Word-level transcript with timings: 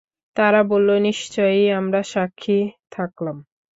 তারা 0.35 0.61
বলল, 0.63 0.89
নিশ্চয়ই, 1.07 1.65
আমরা 1.79 2.01
সাক্ষী 2.11 2.59
থাকলাম। 2.91 3.37